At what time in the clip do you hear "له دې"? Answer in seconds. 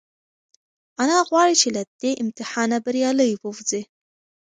1.75-2.11